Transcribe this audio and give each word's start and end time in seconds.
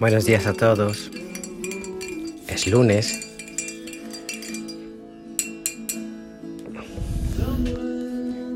Buenos 0.00 0.24
días 0.24 0.44
a 0.46 0.52
todos. 0.52 1.08
Es 2.48 2.66
lunes. 2.66 3.30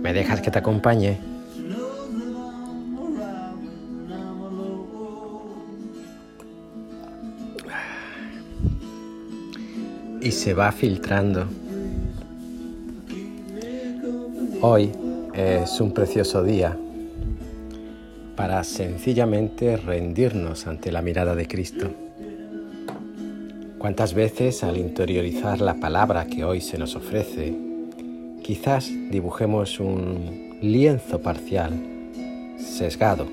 ¿Me 0.02 0.12
dejas 0.12 0.40
que 0.40 0.50
te 0.50 0.58
acompañe? 0.58 1.20
Y 10.20 10.32
se 10.32 10.54
va 10.54 10.72
filtrando. 10.72 11.46
Hoy 14.60 14.90
es 15.34 15.80
un 15.80 15.94
precioso 15.94 16.42
día 16.42 16.76
para 18.38 18.62
sencillamente 18.62 19.76
rendirnos 19.76 20.68
ante 20.68 20.92
la 20.92 21.02
mirada 21.02 21.34
de 21.34 21.48
Cristo. 21.48 21.90
¿Cuántas 23.78 24.14
veces 24.14 24.62
al 24.62 24.76
interiorizar 24.76 25.60
la 25.60 25.74
palabra 25.74 26.24
que 26.26 26.44
hoy 26.44 26.60
se 26.60 26.78
nos 26.78 26.94
ofrece, 26.94 27.52
quizás 28.44 28.92
dibujemos 29.10 29.80
un 29.80 30.56
lienzo 30.62 31.20
parcial, 31.20 31.72
sesgado, 32.58 33.26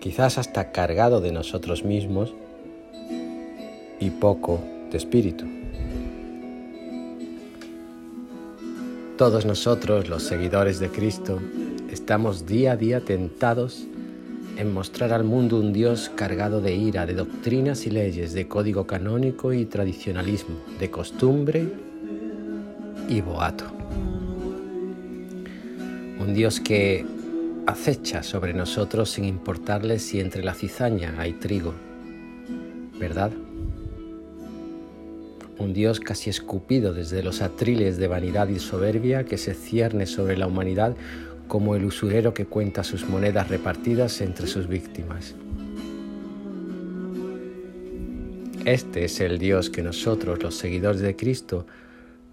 quizás 0.00 0.38
hasta 0.38 0.72
cargado 0.72 1.20
de 1.20 1.30
nosotros 1.30 1.84
mismos 1.84 2.34
y 4.00 4.10
poco 4.10 4.58
de 4.90 4.96
espíritu? 4.96 5.44
Todos 9.16 9.46
nosotros, 9.46 10.08
los 10.08 10.24
seguidores 10.24 10.80
de 10.80 10.88
Cristo, 10.88 11.38
estamos 11.92 12.44
día 12.44 12.72
a 12.72 12.76
día 12.76 13.00
tentados 13.02 13.86
en 14.60 14.74
mostrar 14.74 15.14
al 15.14 15.24
mundo 15.24 15.58
un 15.58 15.72
Dios 15.72 16.10
cargado 16.14 16.60
de 16.60 16.74
ira, 16.74 17.06
de 17.06 17.14
doctrinas 17.14 17.86
y 17.86 17.90
leyes, 17.90 18.34
de 18.34 18.46
código 18.46 18.86
canónico 18.86 19.54
y 19.54 19.64
tradicionalismo, 19.64 20.56
de 20.78 20.90
costumbre 20.90 21.66
y 23.08 23.22
boato. 23.22 23.64
Un 26.18 26.34
Dios 26.34 26.60
que 26.60 27.06
acecha 27.66 28.22
sobre 28.22 28.52
nosotros 28.52 29.10
sin 29.10 29.24
importarle 29.24 29.98
si 29.98 30.20
entre 30.20 30.44
la 30.44 30.52
cizaña 30.52 31.14
hay 31.16 31.32
trigo, 31.32 31.72
¿verdad? 32.98 33.32
Un 35.56 35.72
Dios 35.72 36.00
casi 36.00 36.28
escupido 36.28 36.92
desde 36.92 37.22
los 37.22 37.40
atriles 37.40 37.96
de 37.96 38.08
vanidad 38.08 38.48
y 38.48 38.58
soberbia 38.58 39.24
que 39.24 39.38
se 39.38 39.54
cierne 39.54 40.04
sobre 40.04 40.36
la 40.36 40.46
humanidad 40.46 40.96
como 41.50 41.74
el 41.74 41.84
usurero 41.84 42.32
que 42.32 42.46
cuenta 42.46 42.84
sus 42.84 43.08
monedas 43.08 43.48
repartidas 43.48 44.20
entre 44.20 44.46
sus 44.46 44.68
víctimas. 44.68 45.34
Este 48.64 49.04
es 49.04 49.18
el 49.18 49.40
Dios 49.40 49.68
que 49.68 49.82
nosotros, 49.82 50.44
los 50.44 50.54
seguidores 50.54 51.00
de 51.00 51.16
Cristo, 51.16 51.66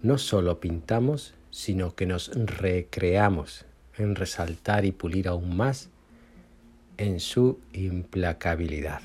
no 0.02 0.18
solo 0.18 0.60
pintamos, 0.60 1.34
sino 1.50 1.96
que 1.96 2.06
nos 2.06 2.30
recreamos 2.32 3.64
en 3.96 4.14
resaltar 4.14 4.84
y 4.84 4.92
pulir 4.92 5.26
aún 5.26 5.56
más 5.56 5.90
en 6.96 7.18
su 7.18 7.58
implacabilidad. 7.72 9.00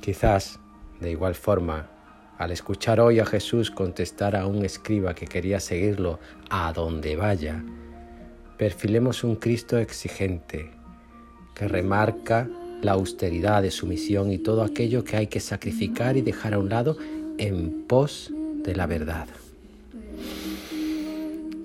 Quizás, 0.00 0.58
de 0.98 1.12
igual 1.12 1.36
forma, 1.36 1.88
al 2.42 2.50
escuchar 2.50 2.98
hoy 2.98 3.20
a 3.20 3.24
Jesús 3.24 3.70
contestar 3.70 4.34
a 4.34 4.46
un 4.48 4.64
escriba 4.64 5.14
que 5.14 5.26
quería 5.26 5.60
seguirlo 5.60 6.18
a 6.50 6.72
donde 6.72 7.14
vaya, 7.14 7.62
perfilemos 8.58 9.22
un 9.22 9.36
Cristo 9.36 9.78
exigente 9.78 10.72
que 11.54 11.68
remarca 11.68 12.48
la 12.80 12.92
austeridad 12.92 13.62
de 13.62 13.70
su 13.70 13.86
misión 13.86 14.32
y 14.32 14.38
todo 14.38 14.64
aquello 14.64 15.04
que 15.04 15.16
hay 15.16 15.26
que 15.28 15.38
sacrificar 15.38 16.16
y 16.16 16.22
dejar 16.22 16.54
a 16.54 16.58
un 16.58 16.68
lado 16.68 16.96
en 17.38 17.84
pos 17.86 18.32
de 18.64 18.74
la 18.74 18.86
verdad. 18.86 19.28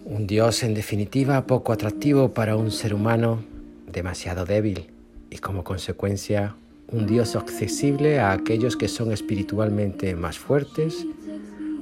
Un 0.05 0.27
Dios 0.27 0.61
en 0.61 0.75
definitiva 0.75 1.47
poco 1.47 1.73
atractivo 1.73 2.35
para 2.35 2.55
un 2.55 2.69
ser 2.69 2.93
humano 2.93 3.43
demasiado 3.91 4.45
débil 4.45 4.91
y 5.31 5.39
como 5.39 5.63
consecuencia 5.63 6.55
un 6.87 7.05
Dios 7.05 7.35
accesible 7.35 8.19
a 8.19 8.31
aquellos 8.31 8.77
que 8.77 8.87
son 8.87 9.11
espiritualmente 9.11 10.15
más 10.15 10.39
fuertes 10.39 11.05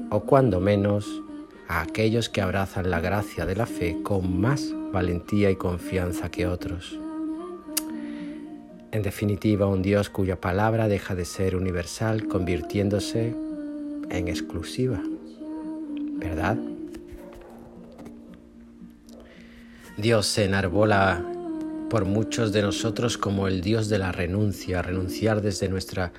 o 0.10 0.22
cuando 0.22 0.60
menos 0.60 1.22
a 1.68 1.82
aquellos 1.82 2.30
que 2.30 2.42
abrazan 2.42 2.90
la 2.90 3.00
gracia 3.00 3.46
de 3.46 3.56
la 3.56 3.66
fe 3.66 3.98
con 4.04 4.40
más 4.40 4.74
valentía 4.92 5.52
y 5.52 5.56
confianza 5.56 6.30
que 6.30 6.48
otros. 6.48 7.00
En 8.92 9.04
definitiva, 9.04 9.68
un 9.68 9.82
Dios 9.82 10.10
cuya 10.10 10.40
palabra 10.40 10.88
deja 10.88 11.16
de 11.16 11.26
ser 11.26 11.56
universal 11.56 12.28
convirtiéndose 12.28 13.36
en 14.10 14.28
exclusiva. 14.28 15.02
¿Verdad? 16.18 16.58
Dios 19.98 20.28
se 20.28 20.46
enarbola 20.46 21.35
por 21.90 22.06
muchos 22.06 22.52
de 22.52 22.62
nosotros 22.62 23.18
como 23.18 23.48
el 23.48 23.62
Dios 23.62 23.90
de 23.90 23.98
la 23.98 24.12
renuncia. 24.12 24.82
Renunciar 24.82 25.42
desde 25.42 25.70
nuestra 25.70 26.12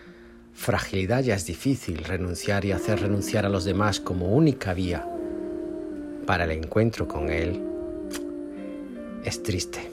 fragilidad 0.52 1.22
ya 1.22 1.34
es 1.34 1.46
difícil. 1.46 2.04
Renunciar 2.04 2.64
y 2.64 2.72
hacer 2.72 3.00
renunciar 3.00 3.46
a 3.46 3.48
los 3.48 3.64
demás 3.64 4.00
como 4.00 4.34
única 4.34 4.74
vía 4.74 5.06
para 6.26 6.44
el 6.44 6.50
encuentro 6.50 7.06
con 7.06 7.30
Él 7.30 7.62
es 9.24 9.42
triste. 9.42 9.90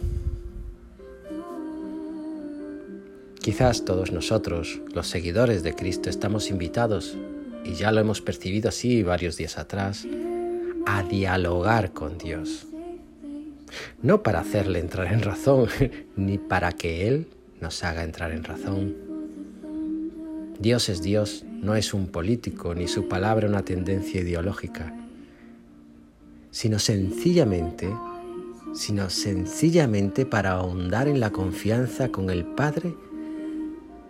Quizás 3.41 3.83
todos 3.83 4.12
nosotros, 4.12 4.79
los 4.94 5.07
seguidores 5.07 5.63
de 5.63 5.75
Cristo, 5.75 6.09
estamos 6.09 6.50
invitados, 6.50 7.17
y 7.66 7.73
ya 7.73 7.91
lo 7.91 8.00
hemos 8.00 8.22
percibido 8.22 8.69
así 8.69 9.03
varios 9.03 9.35
días 9.35 9.57
atrás, 9.57 10.07
a 10.85 11.03
dialogar 11.03 11.91
con 11.91 12.17
Dios 12.17 12.67
no 14.01 14.23
para 14.23 14.39
hacerle 14.39 14.79
entrar 14.79 15.11
en 15.13 15.22
razón, 15.22 15.67
ni 16.16 16.38
para 16.38 16.72
que 16.72 17.07
Él 17.07 17.28
nos 17.61 17.84
haga 17.84 18.03
entrar 18.03 18.31
en 18.31 18.44
razón. 18.44 18.95
Dios 20.59 20.89
es 20.89 21.01
Dios, 21.01 21.45
no 21.61 21.75
es 21.75 21.94
un 21.94 22.07
político, 22.07 22.75
ni 22.75 22.88
su 22.88 23.07
palabra 23.07 23.47
una 23.47 23.63
tendencia 23.63 24.22
ideológica, 24.22 24.94
sino 26.51 26.79
sencillamente, 26.79 27.89
sino 28.73 29.09
sencillamente 29.09 30.25
para 30.25 30.51
ahondar 30.51 31.07
en 31.07 31.19
la 31.19 31.31
confianza 31.31 32.09
con 32.09 32.29
el 32.29 32.45
Padre 32.45 32.95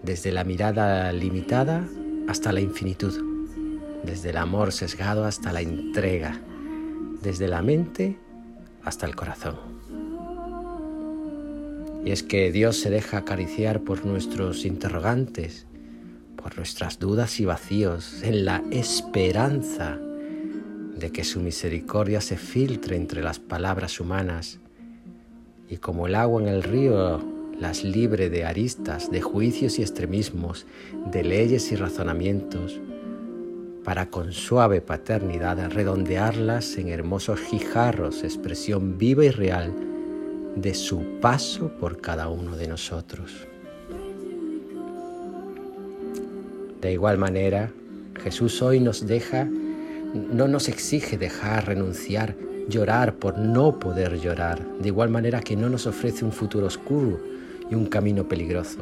desde 0.04 0.32
la 0.32 0.44
mirada 0.44 1.12
limitada 1.14 1.88
hasta 2.28 2.52
la 2.52 2.60
infinitud, 2.60 3.14
desde 4.04 4.32
el 4.32 4.38
amor 4.38 4.74
sesgado 4.74 5.26
hasta 5.26 5.54
la 5.54 5.62
entrega, 5.62 6.42
desde 7.22 7.48
la 7.48 7.62
mente 7.62 8.18
hasta 8.84 9.06
el 9.06 9.16
corazón. 9.16 9.56
Y 12.06 12.12
es 12.12 12.24
que 12.24 12.52
Dios 12.52 12.78
se 12.78 12.90
deja 12.90 13.18
acariciar 13.18 13.82
por 13.82 14.06
nuestros 14.06 14.66
interrogantes, 14.66 15.66
por 16.36 16.58
nuestras 16.58 17.00
dudas 17.00 17.40
y 17.40 17.46
vacíos, 17.46 18.22
en 18.24 18.44
la 18.44 18.62
esperanza 18.72 19.98
de 20.98 21.12
que 21.12 21.24
su 21.24 21.40
misericordia 21.40 22.20
se 22.22 22.38
filtre 22.38 22.98
entre 22.98 23.24
las 23.24 23.40
palabras 23.40 24.00
humanas 24.00 24.60
y 25.70 25.78
como 25.78 26.08
el 26.08 26.16
agua 26.16 26.42
en 26.42 26.48
el 26.50 26.64
río 26.64 27.22
las 27.60 27.84
libre 27.84 28.30
de 28.30 28.46
aristas, 28.46 29.10
de 29.10 29.22
juicios 29.22 29.80
y 29.80 29.84
extremismos, 29.84 30.66
de 31.12 31.24
leyes 31.24 31.72
y 31.72 31.76
razonamientos, 31.76 32.82
para 33.84 34.10
con 34.10 34.32
suave 34.32 34.82
paternidad 34.82 35.72
redondearlas 35.72 36.78
en 36.78 36.90
hermosos 36.90 37.40
guijarros, 37.52 38.24
expresión 38.24 38.98
viva 38.98 39.26
y 39.26 39.30
real 39.30 39.74
de 40.56 40.74
su 40.74 41.20
paso 41.20 41.70
por 41.80 42.00
cada 42.00 42.30
uno 42.30 42.56
de 42.56 42.68
nosotros. 42.68 43.32
De 46.82 46.92
igual 46.92 47.18
manera, 47.18 47.72
Jesús 48.24 48.62
hoy 48.62 48.80
nos 48.80 49.06
deja, 49.06 49.46
no 50.14 50.48
nos 50.48 50.70
exige 50.70 51.18
dejar, 51.18 51.68
renunciar, 51.68 52.36
llorar 52.70 53.16
por 53.16 53.38
no 53.38 53.80
poder 53.80 54.20
llorar, 54.20 54.66
de 54.80 54.88
igual 54.88 55.10
manera 55.10 55.42
que 55.42 55.56
no 55.56 55.70
nos 55.70 55.88
ofrece 55.88 56.24
un 56.24 56.32
futuro 56.32 56.68
oscuro 56.68 57.20
y 57.70 57.76
un 57.76 57.88
camino 57.88 58.28
peligroso. 58.28 58.80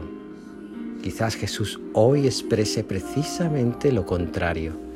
Quizás 1.02 1.36
Jesús 1.36 1.80
hoy 1.94 2.28
exprese 2.28 2.84
precisamente 2.84 3.92
lo 3.92 4.06
contrario 4.06 4.91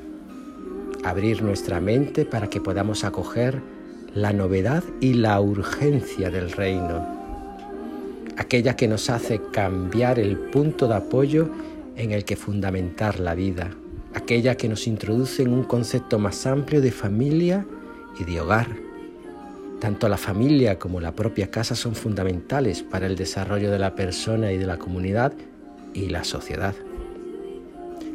abrir 1.05 1.41
nuestra 1.43 1.79
mente 1.79 2.25
para 2.25 2.49
que 2.49 2.59
podamos 2.59 3.03
acoger 3.03 3.61
la 4.13 4.33
novedad 4.33 4.83
y 4.99 5.13
la 5.13 5.39
urgencia 5.39 6.29
del 6.29 6.51
reino, 6.51 7.05
aquella 8.37 8.75
que 8.75 8.87
nos 8.87 9.09
hace 9.09 9.41
cambiar 9.51 10.19
el 10.19 10.37
punto 10.37 10.87
de 10.87 10.95
apoyo 10.95 11.49
en 11.95 12.11
el 12.11 12.25
que 12.25 12.35
fundamentar 12.35 13.19
la 13.19 13.35
vida, 13.35 13.71
aquella 14.13 14.57
que 14.57 14.67
nos 14.67 14.87
introduce 14.87 15.43
en 15.43 15.53
un 15.53 15.63
concepto 15.63 16.19
más 16.19 16.45
amplio 16.45 16.81
de 16.81 16.91
familia 16.91 17.65
y 18.19 18.23
de 18.23 18.41
hogar, 18.41 18.67
Tanto 19.79 20.07
la 20.07 20.17
familia 20.17 20.79
como 20.79 21.01
la 21.01 21.11
propia 21.11 21.51
casa 21.51 21.75
son 21.75 21.95
fundamentales 21.95 22.81
para 22.81 23.07
el 23.07 23.15
desarrollo 23.15 23.69
de 23.71 23.77
la 23.77 23.93
persona 23.93 24.51
y 24.51 24.57
de 24.57 24.65
la 24.65 24.79
comunidad 24.79 25.33
y 25.93 26.07
la 26.07 26.23
sociedad. 26.23 26.73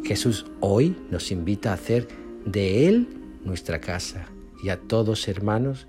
Jesús 0.02 0.46
hoy 0.60 0.96
nos 1.10 1.30
invita 1.30 1.70
a 1.70 1.74
hacer 1.74 2.08
de 2.44 2.88
Él 2.88 3.08
nuestra 3.44 3.80
casa 3.80 4.26
y 4.62 4.68
a 4.68 4.78
todos 4.78 5.28
hermanos 5.28 5.86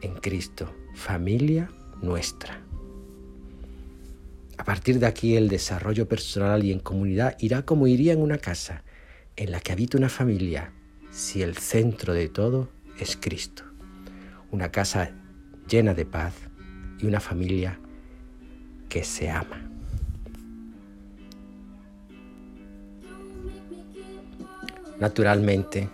en 0.00 0.14
Cristo, 0.14 0.72
familia 0.94 1.70
nuestra. 2.00 2.60
A 4.58 4.64
partir 4.64 4.98
de 4.98 5.06
aquí 5.06 5.36
el 5.36 5.48
desarrollo 5.48 6.06
personal 6.06 6.64
y 6.64 6.72
en 6.72 6.80
comunidad 6.80 7.36
irá 7.40 7.64
como 7.64 7.86
iría 7.86 8.12
en 8.12 8.20
una 8.20 8.38
casa 8.38 8.84
en 9.36 9.50
la 9.50 9.60
que 9.60 9.72
habita 9.72 9.98
una 9.98 10.08
familia 10.08 10.72
si 11.10 11.42
el 11.42 11.56
centro 11.56 12.12
de 12.12 12.28
todo 12.28 12.68
es 12.98 13.16
Cristo. 13.20 13.64
Una 14.50 14.70
casa 14.70 15.10
llena 15.68 15.94
de 15.94 16.04
paz 16.04 16.34
y 16.98 17.06
una 17.06 17.20
familia 17.20 17.78
que 18.88 19.04
se 19.04 19.30
ama. 19.30 19.71
Naturalmente, 25.02 25.88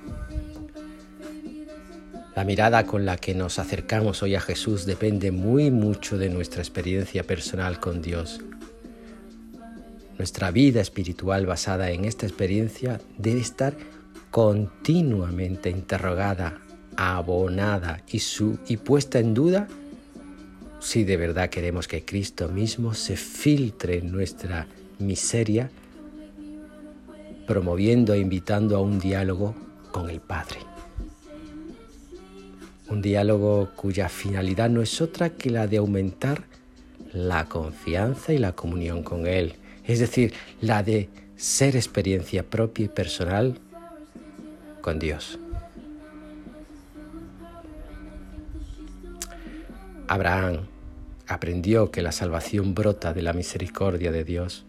la 2.36 2.44
mirada 2.44 2.84
con 2.84 3.06
la 3.06 3.16
que 3.16 3.34
nos 3.34 3.58
acercamos 3.58 4.22
hoy 4.22 4.34
a 4.34 4.40
Jesús 4.42 4.84
depende 4.84 5.32
muy 5.32 5.70
mucho 5.70 6.18
de 6.18 6.28
nuestra 6.28 6.60
experiencia 6.60 7.24
personal 7.24 7.80
con 7.80 8.02
Dios. 8.02 8.42
Nuestra 10.18 10.50
vida 10.50 10.82
espiritual 10.82 11.46
basada 11.46 11.90
en 11.90 12.04
esta 12.04 12.26
experiencia 12.26 13.00
debe 13.16 13.40
estar 13.40 13.72
continuamente 14.30 15.70
interrogada, 15.70 16.60
abonada 16.98 18.02
y, 18.12 18.18
su, 18.18 18.58
y 18.68 18.76
puesta 18.76 19.20
en 19.20 19.32
duda 19.32 19.68
si 20.80 21.04
de 21.04 21.16
verdad 21.16 21.48
queremos 21.48 21.88
que 21.88 22.04
Cristo 22.04 22.50
mismo 22.50 22.92
se 22.92 23.16
filtre 23.16 24.00
en 24.00 24.12
nuestra 24.12 24.66
miseria 24.98 25.70
promoviendo 27.48 28.12
e 28.12 28.18
invitando 28.18 28.76
a 28.76 28.80
un 28.80 29.00
diálogo 29.00 29.54
con 29.90 30.10
el 30.10 30.20
Padre. 30.20 30.58
Un 32.90 33.00
diálogo 33.00 33.70
cuya 33.74 34.10
finalidad 34.10 34.68
no 34.68 34.82
es 34.82 35.00
otra 35.00 35.30
que 35.30 35.48
la 35.48 35.66
de 35.66 35.78
aumentar 35.78 36.44
la 37.14 37.46
confianza 37.46 38.34
y 38.34 38.38
la 38.38 38.52
comunión 38.52 39.02
con 39.02 39.26
Él, 39.26 39.54
es 39.84 39.98
decir, 39.98 40.34
la 40.60 40.82
de 40.82 41.08
ser 41.36 41.74
experiencia 41.74 42.42
propia 42.42 42.84
y 42.84 42.88
personal 42.88 43.58
con 44.82 44.98
Dios. 44.98 45.38
Abraham 50.06 50.66
aprendió 51.26 51.90
que 51.90 52.02
la 52.02 52.12
salvación 52.12 52.74
brota 52.74 53.14
de 53.14 53.22
la 53.22 53.32
misericordia 53.32 54.12
de 54.12 54.24
Dios 54.24 54.66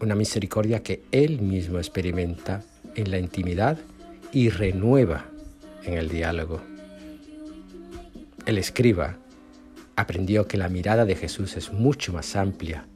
una 0.00 0.14
misericordia 0.14 0.82
que 0.82 1.02
Él 1.12 1.40
mismo 1.40 1.78
experimenta 1.78 2.62
en 2.94 3.10
la 3.10 3.18
intimidad 3.18 3.78
y 4.32 4.48
renueva 4.48 5.26
en 5.82 5.94
el 5.94 6.08
diálogo. 6.08 6.60
El 8.46 8.58
escriba 8.58 9.16
aprendió 9.96 10.48
que 10.48 10.56
la 10.56 10.68
mirada 10.68 11.04
de 11.04 11.14
Jesús 11.14 11.56
es 11.56 11.72
mucho 11.72 12.12
más 12.12 12.36
amplia 12.36 12.86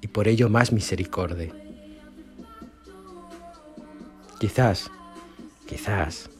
y 0.00 0.08
por 0.08 0.28
ello 0.28 0.48
más 0.48 0.72
misericordia. 0.72 1.52
Quizás, 4.38 4.90
quizás 5.66 6.30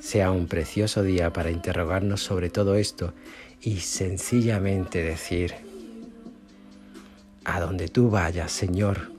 sea 0.00 0.30
un 0.30 0.46
precioso 0.46 1.02
día 1.02 1.32
para 1.32 1.50
interrogarnos 1.50 2.22
sobre 2.22 2.50
todo 2.50 2.74
esto 2.74 3.14
y 3.60 3.76
sencillamente 3.78 5.02
decir, 5.02 5.54
a 7.54 7.60
donde 7.60 7.88
tú 7.88 8.08
vayas, 8.08 8.50
Señor, 8.50 9.12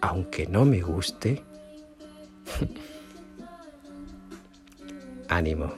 aunque 0.00 0.46
no 0.46 0.64
me 0.64 0.82
guste, 0.82 1.42
ánimo. 5.28 5.72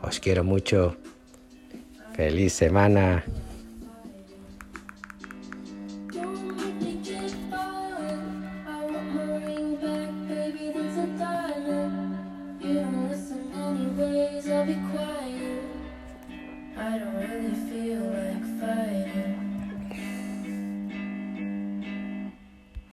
Os 0.00 0.20
quiero 0.20 0.44
mucho. 0.44 0.96
Feliz 2.14 2.52
semana. 2.52 3.24